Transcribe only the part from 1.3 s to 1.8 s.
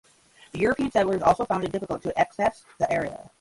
found it